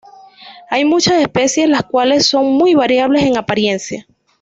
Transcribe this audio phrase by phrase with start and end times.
[0.71, 4.07] Hay muchas especies, las cuales son muy variables en apariencia.